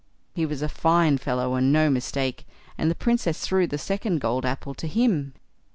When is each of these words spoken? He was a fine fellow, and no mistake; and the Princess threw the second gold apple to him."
He 0.33 0.47
was 0.47 0.63
a 0.63 0.67
fine 0.67 1.19
fellow, 1.19 1.53
and 1.53 1.71
no 1.71 1.87
mistake; 1.91 2.47
and 2.75 2.89
the 2.89 2.95
Princess 2.95 3.45
threw 3.45 3.67
the 3.67 3.77
second 3.77 4.17
gold 4.19 4.47
apple 4.47 4.73
to 4.73 4.87
him." 4.87 5.33